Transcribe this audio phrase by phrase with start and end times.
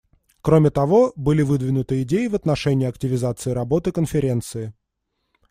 [0.41, 4.73] Кроме того, были выдвинуты идеи в отношении активизации работы Конференции.